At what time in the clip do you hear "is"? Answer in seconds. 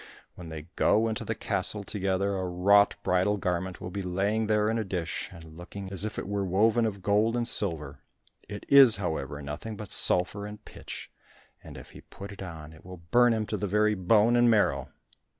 8.67-8.95